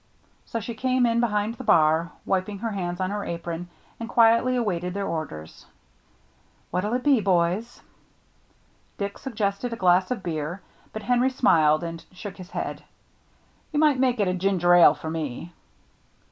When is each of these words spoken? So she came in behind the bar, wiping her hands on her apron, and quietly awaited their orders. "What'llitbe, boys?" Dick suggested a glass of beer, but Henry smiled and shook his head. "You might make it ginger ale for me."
So 0.47 0.59
she 0.59 0.73
came 0.73 1.05
in 1.05 1.19
behind 1.19 1.53
the 1.53 1.63
bar, 1.63 2.11
wiping 2.25 2.57
her 2.57 2.71
hands 2.71 2.99
on 2.99 3.11
her 3.11 3.23
apron, 3.23 3.69
and 3.99 4.09
quietly 4.09 4.55
awaited 4.55 4.95
their 4.95 5.05
orders. 5.05 5.67
"What'llitbe, 6.73 7.23
boys?" 7.23 7.81
Dick 8.97 9.19
suggested 9.19 9.73
a 9.73 9.75
glass 9.75 10.09
of 10.09 10.23
beer, 10.23 10.61
but 10.91 11.03
Henry 11.03 11.29
smiled 11.29 11.83
and 11.83 12.03
shook 12.13 12.37
his 12.37 12.49
head. 12.49 12.83
"You 13.71 13.79
might 13.79 13.99
make 13.99 14.19
it 14.19 14.35
ginger 14.39 14.73
ale 14.73 14.95
for 14.95 15.11
me." 15.11 15.53